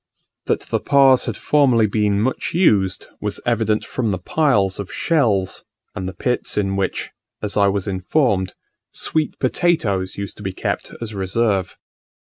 [0.47, 5.63] That the Pas had formerly been much used, was evident from the piles of shells,
[5.93, 7.11] and the pits in which,
[7.43, 8.55] as I was informed,
[8.91, 11.77] sweet potatoes used to be kept as a reserve.